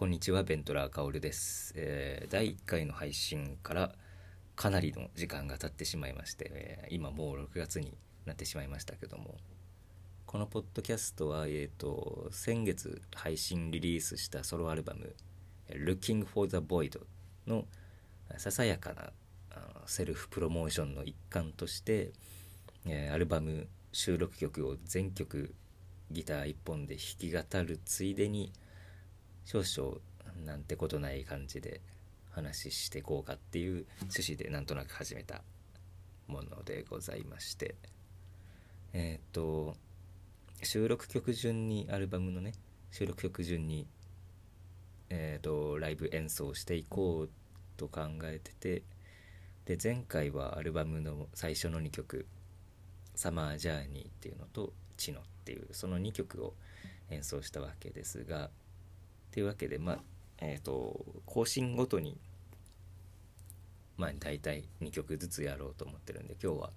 [0.00, 3.92] こんにちは、ベントラーカオルです、えー第1回の配信から
[4.56, 7.92] かなりの時間が経ってしまいまして、えー今もう6月に
[8.24, 9.36] なってしまいましたけども、
[10.24, 15.14] このポッドキャストは、えーと、先月配信リリースしたソロアルバム、
[15.68, 16.98] Looking for the Void
[17.46, 17.66] の
[18.38, 19.12] ささやかな
[19.50, 22.12] あセルフプロモーションの一環として、
[22.86, 25.54] えーアルバム収録曲を全曲
[26.10, 28.50] ギター1本で弾き語るついでに
[29.44, 29.98] 少々
[30.44, 31.80] なんてことない感じで
[32.30, 35.42] 話していこうかっていう趣旨でなんとなく始めた
[36.26, 37.74] ものでございまして。
[38.92, 39.76] えーっと
[40.62, 42.52] 収録曲順にアルバムのね
[42.90, 43.86] 収録曲順に
[45.08, 47.30] えーとライブ演奏していこう
[47.78, 48.82] と考えてて
[49.64, 52.26] で前回はアルバムの最初の2曲
[53.14, 56.54] 「サマージャーニー」っていうのと「チノ」っていうその2曲を
[57.08, 58.50] 演奏したわけですが
[59.32, 59.98] というわけでまあ
[60.38, 62.18] えっ、と更新ごとに
[63.96, 66.70] まあ大体2曲ずつやろうと思ってるんで今日は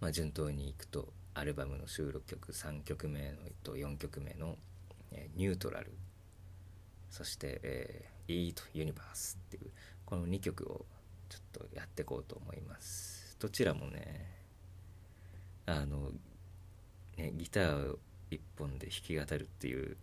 [0.00, 4.56] まあ順当にいくとアルバムの収録曲3曲目のと4曲目の
[5.10, 5.92] 「えーニュートラル」
[7.10, 9.70] そして「えー、Eat Universe」っていう
[10.04, 10.84] この2曲を
[11.28, 13.36] ちょっとやっていこうと思います。
[13.40, 14.44] どちらもね
[15.66, 16.12] あの
[17.16, 17.98] ねギター
[18.30, 19.96] 一本で弾き語るっていう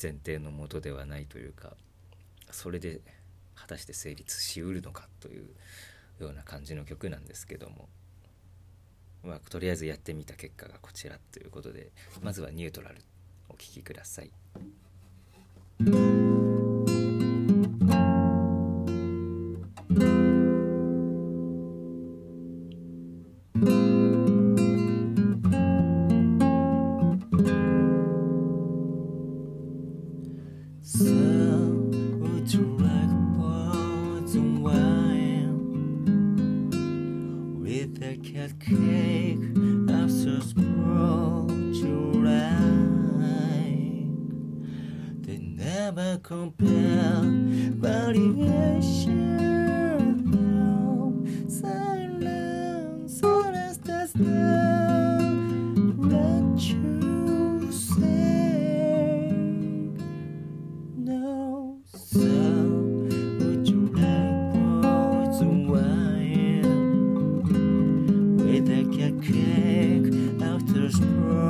[0.00, 1.72] 前提のもとではないというか
[2.50, 3.00] それで
[3.54, 5.48] 果たして成立しうるのかという
[6.20, 7.88] ような感じの曲なんですけども
[9.24, 11.90] まあとりあえずやってみた結果がこちらということで
[12.22, 12.96] まずはニュートラル
[13.48, 14.30] お聴きください。
[30.98, 31.27] sun.
[70.88, 71.47] Just.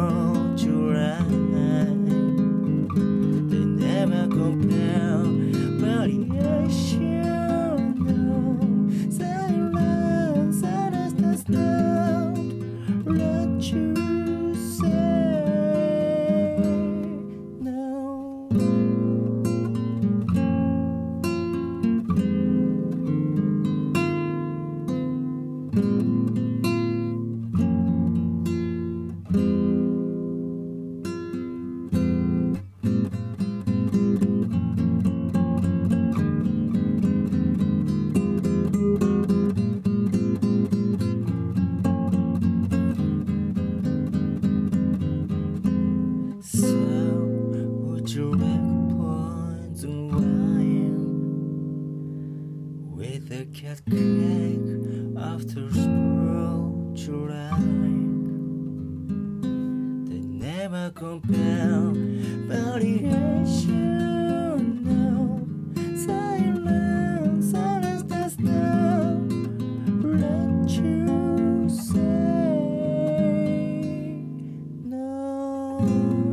[75.79, 76.28] thank you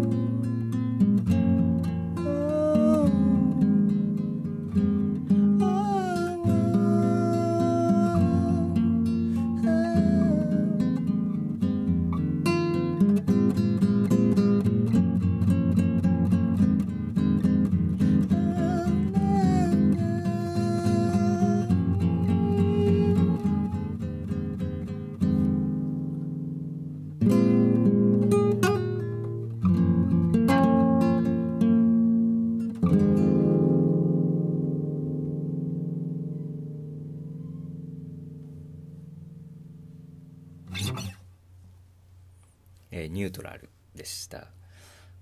[42.92, 44.48] えーニュートラルでした。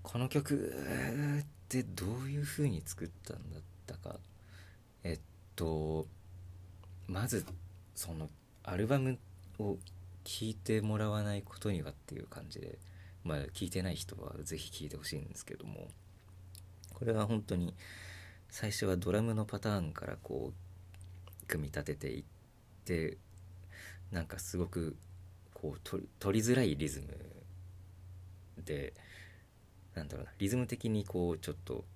[0.02, 0.74] この曲
[1.42, 4.18] ってどういう風に作ったんだったか。
[5.04, 5.20] えっ
[5.54, 6.06] と
[7.06, 7.46] まず
[7.94, 8.28] その
[8.64, 9.18] アルバム
[9.58, 9.76] を
[10.24, 12.78] 聴いてもらわないことにはっていう感じで
[13.22, 15.88] まあ聞いてない人はぜひ聞いてほしいんですけども。
[16.94, 17.74] これは本当に
[18.50, 22.24] 最初はドラムのパターンからこう組み立てていっ
[22.84, 23.18] て
[24.12, 24.96] なんかすごく
[25.64, 27.06] こう取りづらいリズム
[28.66, 28.92] で
[29.94, 31.86] なんだろうなリズム的にこうちょっと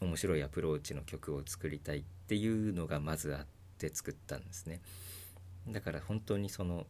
[0.00, 3.46] 面白いアプローチの曲を作りたいっていうのがまずあっ
[3.78, 4.80] て作ったんですね。
[5.68, 6.86] だから本当にその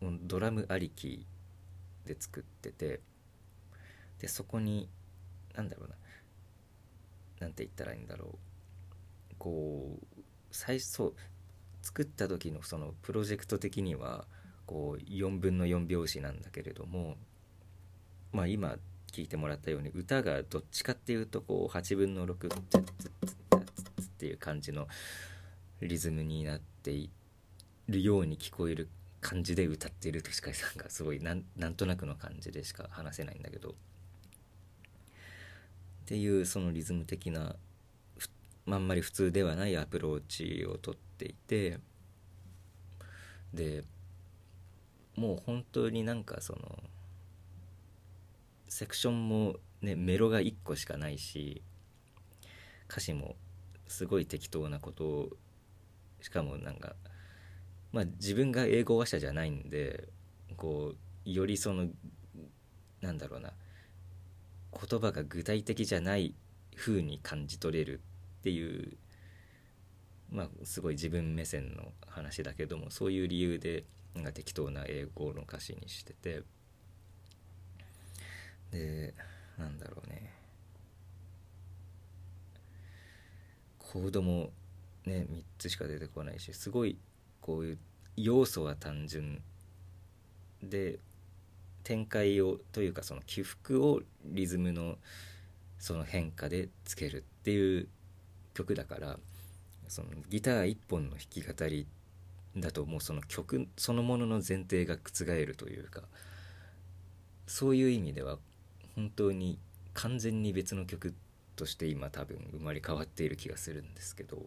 [0.00, 1.26] ドラムありき
[2.06, 3.00] で作ってて
[4.20, 4.88] でそこに
[5.54, 5.96] なんだろうな
[7.40, 8.38] なんて言ったらいいんだろ
[9.32, 9.34] う。
[9.38, 11.12] こう最初
[11.82, 14.24] 作った時のそのプロジェクト的には
[14.70, 17.16] こう4分の4拍子なんだけれども
[18.32, 18.76] まあ今
[19.12, 22.84] 聞いてもらったように歌がどっちかっていうとこう8分の6っ
[24.16, 24.86] ていう感じの
[25.80, 27.10] リズムになってい
[27.88, 28.88] るように聞こえる
[29.20, 33.70] 感じで歌っているとしかなんかすごいなん なんとなくの感じでしか話せないんだけど。
[33.70, 33.74] っ
[36.06, 37.56] ていうそのリズム的な
[38.66, 41.78] あんまり普通ではないアプローチをとっていて
[43.52, 43.84] で
[45.16, 46.78] もう本当になんかその
[48.68, 51.62] セクションもねメロが1個しかないし
[52.88, 53.36] 歌詞も
[53.88, 55.28] すごい適当なことを
[56.20, 56.94] しかもなんか
[57.92, 60.08] まあ自分が英語話者じゃないんで
[60.56, 60.94] こ
[61.26, 61.86] うよりその
[63.00, 63.52] なんだろうな
[64.72, 66.34] 言葉が具体的じゃない
[66.76, 68.00] 風に感じ取れる
[68.40, 68.96] っていう
[70.30, 73.84] まあすごい自分目線の話だけどもそういう理由で
[74.14, 76.42] なんか適当な英語の歌詞にしてて
[78.70, 79.14] で
[79.58, 80.32] なんだろうね。
[83.78, 84.50] コードも
[85.04, 86.96] ね3つしか出てこないしすごい
[87.40, 87.78] こういう
[88.16, 89.42] 要素は単純
[90.62, 91.00] で
[91.82, 94.96] 展開をというかその起伏をリズムの
[95.78, 97.88] その変化でつけるっていう
[98.54, 99.18] 曲だから
[99.90, 101.86] そのギター一本の弾き語り
[102.56, 106.02] だともうその曲そのものの前提が覆るというか
[107.46, 108.38] そういう意味では
[108.94, 109.58] 本当に
[109.92, 111.14] 完全に別の曲
[111.56, 114.38] として今多分生まれ変わっている気がするんですけど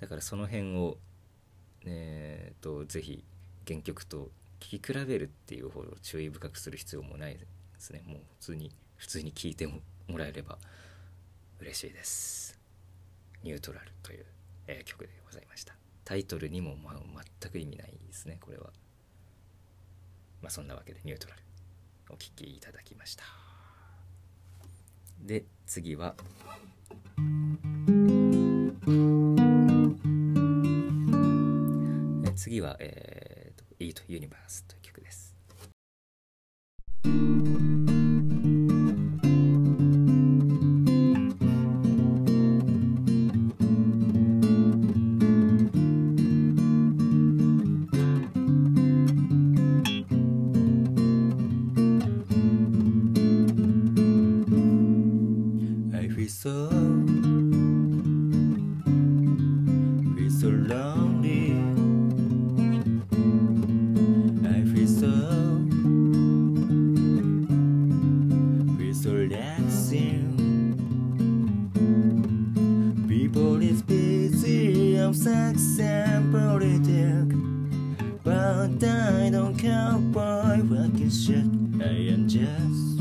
[0.00, 0.96] だからその辺を
[1.84, 3.24] えー、とぜひ
[3.66, 4.30] 原曲と
[4.60, 7.46] 聴き比べるっていうほど注意深くする必要もないで
[7.78, 8.02] すね。
[8.06, 9.80] もう普通に普通に聴いても
[10.16, 10.58] らえれば
[11.60, 12.57] 嬉しいです
[13.42, 14.26] 「ニュートラル」という、
[14.66, 15.74] えー曲でございました。
[16.04, 16.94] タイトルにも、まあ、
[17.40, 18.72] 全く意味ないですねこれは。
[20.40, 21.42] まあそんなわけで「ニュートラル」
[22.10, 23.24] お聴きいただきました。
[25.20, 26.14] で次は
[32.36, 35.27] 次は、えーと「イートユニバース」という曲です
[73.48, 77.34] 「People is busy of sex and politics
[78.22, 80.58] But I don't care why.
[80.60, 81.46] boy fucking shit
[81.82, 82.97] I am just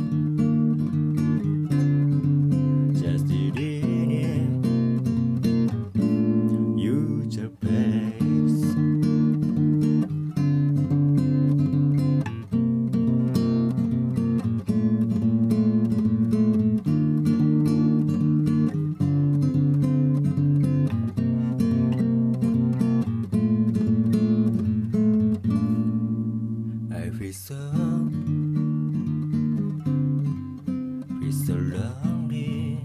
[31.47, 32.77] so lonely.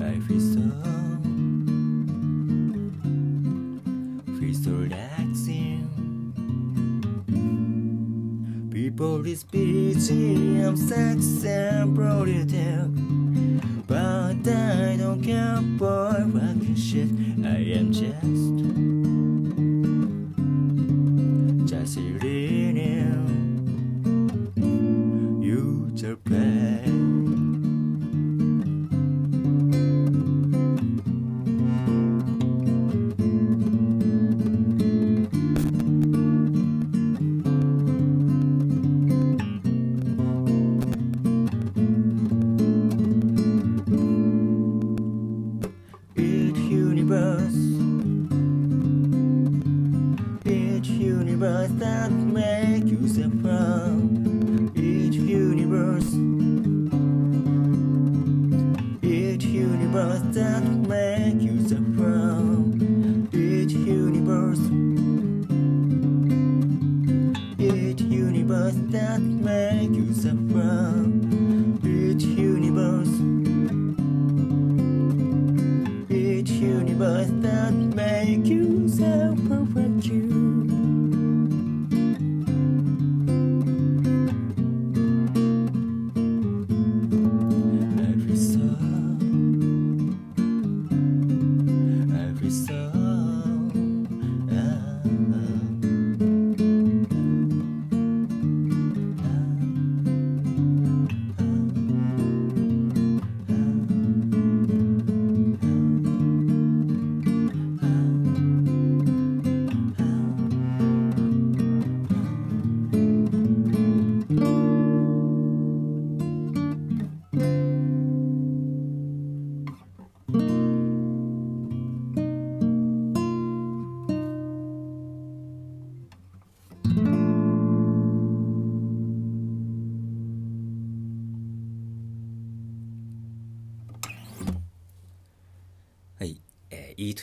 [0.00, 0.62] I feel so,
[4.38, 5.82] feel so relaxing.
[8.70, 12.54] People is busy, I'm sex and politics.
[13.88, 17.08] But I don't care, boy, fucking shit.
[17.44, 18.97] I am just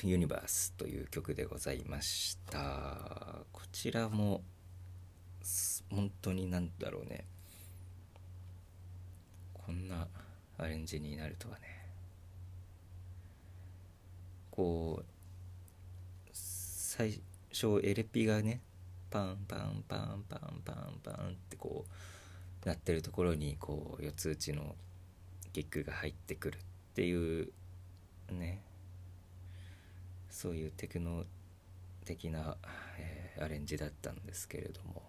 [0.04, 3.46] えー、Eat Universe という曲でございました。
[3.52, 4.44] こちらも
[5.90, 7.26] 本当になんだろうね。
[9.54, 10.08] こんな
[10.58, 11.86] アレンジになるとはね。
[14.52, 15.06] こう
[16.32, 17.22] 最
[17.52, 18.62] 初 LP がね
[19.10, 21.86] パンパンパンパンパンパンってこ
[22.64, 24.76] うなってるところにこう四つ打ちの
[25.52, 26.60] キックが入ってくるっ
[26.96, 27.52] ていう
[28.32, 28.62] ね。
[30.36, 31.24] そういうテクノ
[32.04, 32.58] 的な、
[33.00, 35.02] えーアレンジだったんですけれども。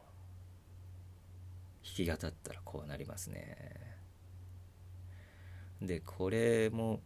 [1.87, 3.57] 弾き語ったらこうなりますね。
[5.81, 7.01] でこれも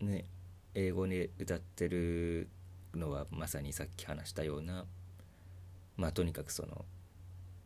[0.00, 0.26] ね
[0.74, 2.48] 英語で歌ってる
[2.94, 4.84] のはまさにさっき話したような
[5.96, 6.84] まあとにかくその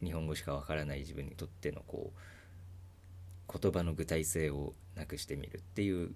[0.02, 6.14] 日本語しかわからない自分にとってのこう言葉の具体性をなくしてみるっていう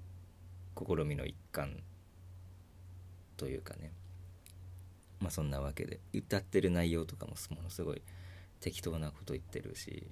[0.78, 1.83] 試みの一環
[3.36, 3.92] というかね。
[5.20, 6.00] まあそんなわけで。
[6.12, 8.02] 歌ってる内容とかもものすごい
[8.60, 10.06] 適当なこと言ってるし。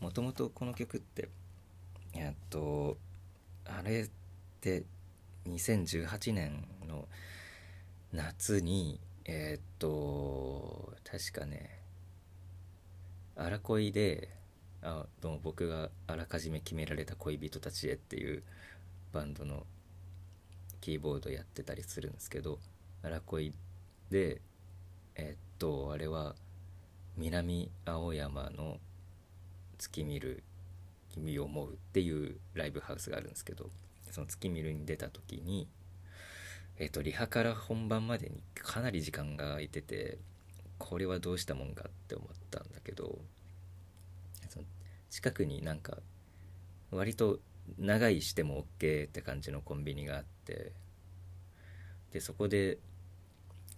[0.00, 1.28] もともとこの曲って
[2.14, 2.96] えっと
[3.64, 4.10] あれっ
[4.60, 4.84] て
[5.46, 7.08] 2018年の
[8.12, 11.80] 夏にえっと確かね
[13.36, 14.30] 「あら恋で」
[14.82, 18.44] あどうも僕があらかじめ決められた恋人たちへっていう
[19.12, 19.66] バンドの
[20.80, 22.58] キーボードやってたりするんですけど
[23.02, 23.52] 「あら恋
[24.10, 24.40] で」
[25.16, 26.36] えっとあれは
[27.16, 28.78] 南青山の
[29.78, 30.42] 月見る
[31.10, 33.70] 君を思うっていうライブハウスがあるんですけど
[34.10, 35.68] その月見るに出た時に
[36.76, 40.18] えっとリハから本番までにかなり時間が空いてて
[40.78, 43.18] これはどうしたもんかって思ったんだけど
[44.48, 44.64] その
[45.10, 45.98] 近くになんか
[46.90, 47.40] 割と
[47.78, 50.72] 長いしても OK って感じのコンビニがあって
[52.12, 52.78] でそこで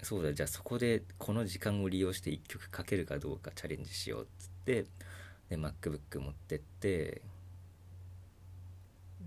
[0.02, 4.86] そうだじゃあそこでこの時間を利用して1曲かけるかどうかチャレンジしようっつって
[5.50, 7.20] で MacBook 持ってって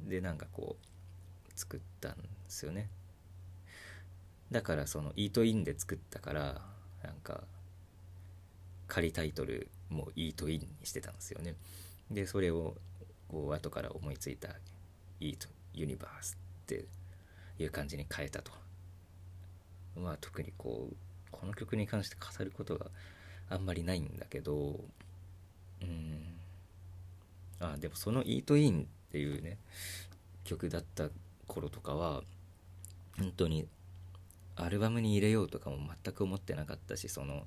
[0.07, 2.89] でなんかこう作ったんですよね。
[4.51, 6.61] だからそのイートインで作ったから
[7.03, 7.43] なんか
[8.87, 11.55] 仮タイトルもイートインにしてたんですよね。
[12.09, 12.75] でそれを
[13.27, 14.49] こう後から思いついた
[15.19, 16.85] イートユニバースって
[17.59, 18.51] いう感じに変えたと。
[19.95, 20.95] まあ特にこう
[21.31, 22.87] この曲に関して語ることが
[23.49, 24.79] あんまりないんだけど
[25.81, 26.33] うん。
[27.59, 29.57] あでもその「イートイン」っていうね
[30.43, 31.09] 曲だった
[31.47, 32.23] 頃とかは
[33.17, 33.67] 本当に
[34.55, 37.45] アルバムに入れようとかも全く思ってなかったしその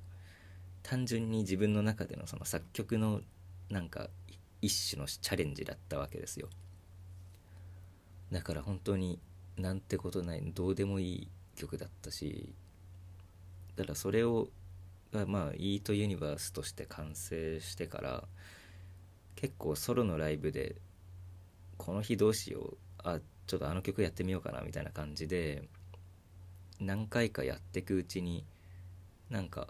[0.82, 3.20] 単純に自分の中でのその作曲の
[3.68, 4.08] なんか
[4.62, 6.48] 一種のチャレンジだったわけですよ。
[8.30, 9.20] だから本当に
[9.56, 12.54] なんてことないどうでもいい曲だったし
[13.76, 14.48] だからそれを
[15.12, 18.28] がまあ「イートユニバース」として完成してから
[19.34, 20.76] 結構ソロのライブで
[21.78, 25.68] この日どうしようあちょっとあの曲やってみようかなみたいな感じで
[26.80, 28.44] 何回かやってくうちに
[29.30, 29.68] なんか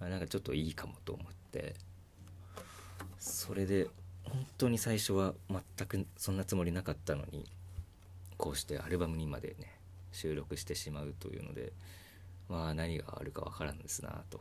[0.00, 1.74] あなんかちょっといいかもと思って
[3.18, 3.88] それで
[4.24, 7.50] 本当に最初は全くそんなつもりなかったのに
[8.38, 9.78] こうしてアルバムにまでね
[10.12, 11.72] 収録してしまうというので
[12.48, 14.40] まあ何があるかわからんですなと。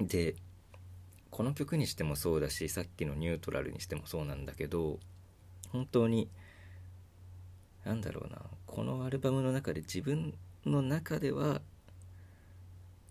[0.00, 0.34] で
[1.30, 4.98] この曲にしてもそうだしさっきのニュートラルにしてもそうなんだけど
[5.70, 6.28] 本当に
[7.84, 10.34] なんだろうなこのアルバムの中で自分
[10.66, 11.60] の中では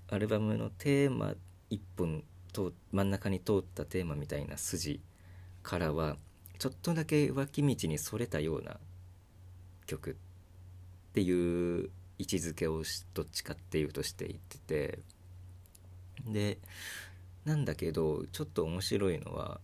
[0.10, 1.36] アルバムのテーマ
[1.70, 5.02] 一本と真ん中に通ったテーマみたいな筋
[5.64, 6.18] からは
[6.60, 8.78] ちょっとだけ脇道にそれたような
[9.86, 10.14] 曲っ
[11.14, 12.84] ていう位置づけを
[13.14, 15.00] どっちかっていうとしていってて
[16.26, 16.58] で
[17.46, 19.62] なんだけどちょっと面白いのは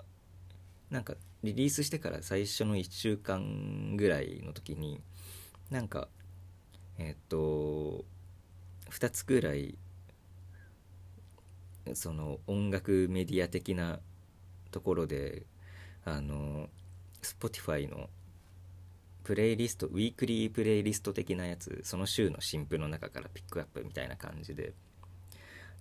[0.89, 5.01] なんかリリースしてから最初の1週間ぐらいの時に
[5.69, 6.07] なんか
[6.97, 8.05] えっ、と
[8.91, 9.75] 2つぐらい
[11.95, 13.99] その音楽メディア的な
[14.71, 15.43] ところで
[16.05, 16.69] あの
[17.23, 18.09] Spotify の
[19.23, 24.73] プレイリストウィークリープレイリスト的なやつその週の新譜の中からピックアップみたいな感じで。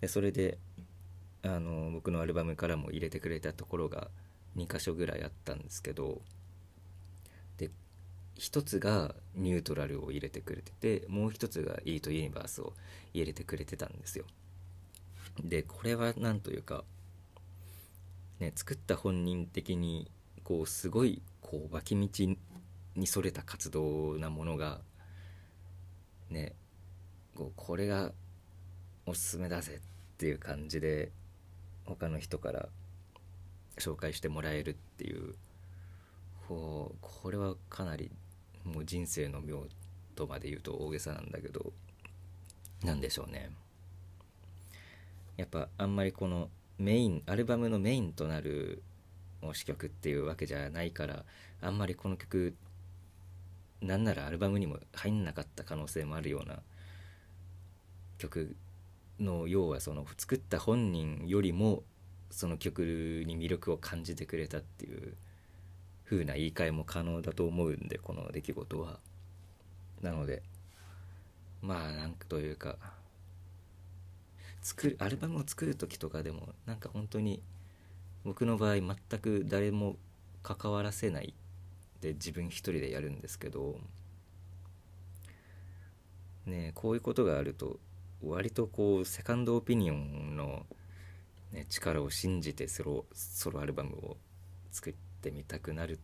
[0.01, 0.59] でそれで
[1.43, 4.09] あの僕のアルバムからも入れてくれたところが
[4.57, 6.21] 2箇所ぐらいあったんですけど
[7.57, 7.71] で
[8.39, 12.75] 1つがニュートラルを入れてくれててもう1つがイートユニバースを
[13.15, 14.25] 入れてくれてたんですよ。
[15.43, 16.85] でこれは何というか
[18.39, 20.11] ね作った本人的に
[20.45, 22.35] こうすごいこう脇道
[22.97, 24.81] にそれた活動なものが
[26.31, 26.55] ね
[27.37, 28.13] こうこれが
[29.05, 31.13] おすすめだぜっていう感じで
[31.85, 32.69] 他の人から
[33.77, 35.35] 紹介してもらえるっていう
[36.49, 38.11] こうこれはかなり
[38.65, 39.67] もう人生の妙
[40.15, 41.75] とまで言うと大げさなんだけど
[42.83, 43.51] なんでしょうね。
[45.37, 48.83] やっぱあんまりこのメインアルバムのメインとなる
[49.51, 51.25] 推し曲っていうわけじゃないから
[51.61, 52.55] あんまりこの曲
[53.81, 56.61] なんならアルバムにも入んなかった可能性もあるような
[58.19, 58.57] 曲
[59.19, 61.83] の要はその作った本人よりも
[62.31, 65.15] その曲に魅力を感じてくれたっていう
[66.05, 68.99] 風な言い換えも可能だと思うんでこの出来事は。
[70.01, 70.43] なので
[71.61, 72.77] まあなんというか
[74.63, 77.43] 作るアルバムを作る時とかでもなんか本当に
[78.25, 79.97] 僕の場合全く誰も
[80.43, 81.35] 関わらせない
[82.01, 83.79] で自分一人でやるんですけど
[86.47, 87.79] ねこういうことがあると
[88.25, 90.65] 割とこうセカンドオピニオンの、
[91.53, 94.17] ね、力を信じてソロソロアルバムを
[94.71, 95.99] 作ってみたくなる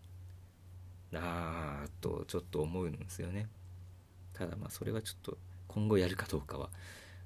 [1.13, 3.49] なあとちょっと思うんですよね。
[4.35, 6.69] ただまあそれはちょっと今後やるかどうかは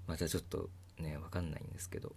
[0.07, 2.15] またちょっとね分かんないんですけど。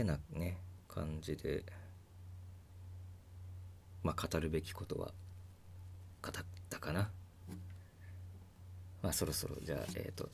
[0.00, 0.56] てなね
[0.88, 1.62] 感じで
[4.02, 5.08] まあ語るべきことは
[6.22, 7.10] 語ったかな。
[9.02, 10.28] まあそろそろじゃあえっ、ー、と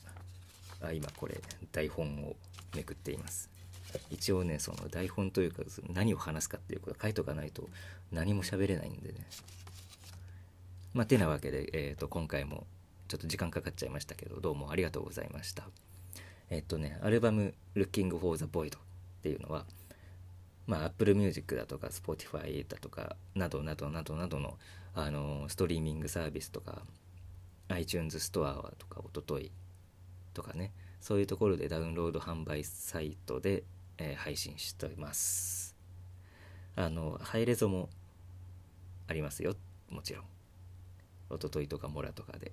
[0.81, 1.39] あ今これ
[1.71, 2.35] 台本を
[2.75, 3.49] めくっています。
[4.09, 7.67] 一応ねその台本というか何を話すかっていうこと書いとかないと
[8.11, 9.15] 何も喋れないんでね。
[10.93, 12.65] まあてなわけで、えーと、今回も
[13.07, 15.63] ちょっと時間かかっちゃいましたけどどうもありがとうございました。
[16.49, 18.77] えっ、ー、とねアルバム「Looking for the Void」
[19.27, 19.65] っていうのは
[20.67, 24.57] まあ、Apple Music だとか Spotify だとかなどなどなどなどの
[24.93, 26.81] あのストリーミングサービスとか
[27.69, 29.51] iTunes ストアとかおととい
[30.33, 33.63] とかねそういうところでダウンロード販売サイトで、
[33.97, 35.75] えー、配信しています。
[36.75, 37.89] あのハイレゾも
[39.07, 39.55] ありますよ。
[39.89, 40.23] もちろん。
[41.29, 42.51] おとといとかモラとかで、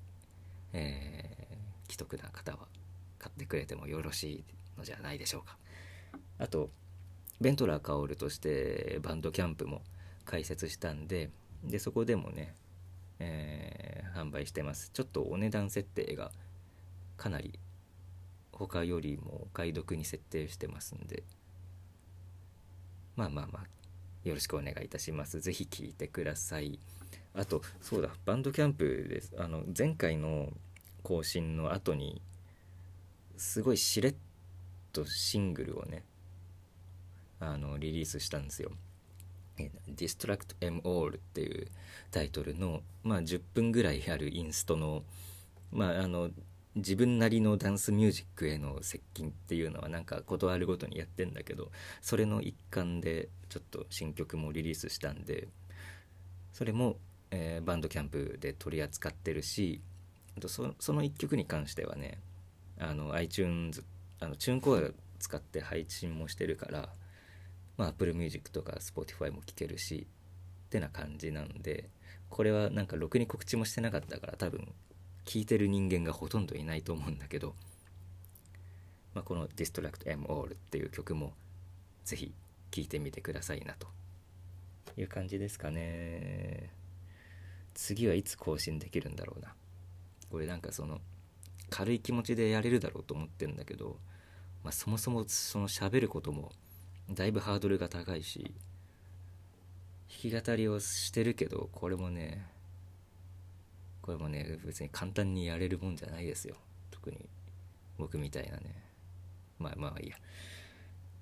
[0.73, 2.59] えー、既得な方は
[3.19, 4.45] 買ってくれてもよろしい
[4.79, 5.57] のじゃないでしょうか。
[6.39, 6.71] あと
[7.41, 9.83] ベントラー薫としてバンドキャンプも
[10.25, 11.31] 開設したんで
[11.65, 12.55] でそこでもね、
[13.19, 14.91] えー、販売してます。
[14.93, 16.31] ちょっとお値段設定が
[17.17, 17.59] かなり
[18.53, 21.23] 他よりもお買い得に設定してますんで。
[23.17, 23.67] まあまあまあ
[24.29, 25.41] よろしくお願いいたします。
[25.41, 26.79] 是非聴いてください。
[27.35, 29.35] あとそうだバンドキャンプです。
[29.39, 30.53] あの前回の
[31.03, 32.23] 更新の後に
[33.37, 34.15] すごいしれっ
[34.95, 36.05] とシングルをね
[37.41, 38.71] あのリリースしたんですよ。
[39.89, 41.69] Distract M All っていう
[42.11, 45.05] タイトルの、まあ、10分ぐらいあるインストの,、
[45.71, 46.31] まあ、あの
[46.75, 55.47] 自分なりのダンスミュージックへの接近っていうのはなんか断るごとにやってんだけどそれの一環でちょっと新曲もリリースしたんで
[56.53, 56.97] それも、
[57.31, 59.81] えー、バンドキャンプで取り扱ってるし
[60.49, 62.19] そその1曲に関してはね
[62.81, 63.85] あの iTunes
[64.21, 64.81] あのチューンコア
[65.19, 66.89] 使って配信もしてるから
[67.77, 70.07] まあ、Apple Music とか Spotify も聴けるし
[70.67, 71.91] ってな感じなんで
[72.29, 74.73] これはなんかろくに告知もしてなかったから多分
[75.25, 77.55] 聴いてる人間がほとんどいないと思うんだけど、
[79.15, 81.33] まあ、この Distract M All っていう曲も
[82.05, 82.33] ぜひ
[82.71, 83.89] 聴いてみてくださいなと。
[84.97, 86.71] いう感じですかね。
[87.73, 89.53] 次はいつ更新できるんだろうな。
[90.31, 91.01] これなんかその
[91.75, 93.99] 軽い気持ちでやれるだろうと思ってんだけど、
[94.63, 96.53] まあ、そもそもその喋ることも
[97.11, 98.55] だいぶハードルが高いし
[100.23, 102.47] 弾き語りをしてるけどこれもね
[104.03, 106.55] これもね別に簡単にやれるもんじゃないですよ。
[106.93, 107.17] 特に
[107.99, 108.63] 僕みたいなね。
[109.59, 110.17] まあまあいいや。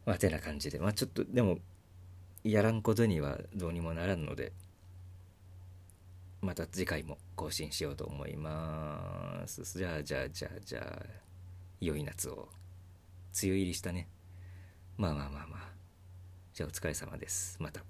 [0.04, 0.80] まあてな感じで。
[0.80, 1.58] まあちょっとでも
[2.44, 4.52] やらんことにはどうにもならんので。
[6.42, 9.62] また次回も更新しようと思います。
[9.78, 11.07] じゃあじゃあじゃあじゃあ
[11.81, 12.48] 良い夏を。
[13.40, 14.09] 梅雨入りしたね。
[14.98, 15.61] まあまあまあまあ。
[16.52, 17.57] じゃあお疲れ様です。
[17.61, 17.85] また。